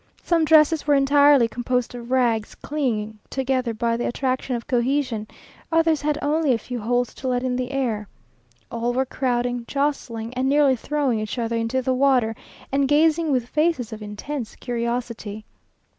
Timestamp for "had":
6.01-6.17